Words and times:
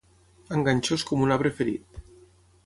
Enganxós 0.55 1.05
com 1.11 1.21
un 1.27 1.35
arbre 1.37 1.53
ferit. 1.61 2.01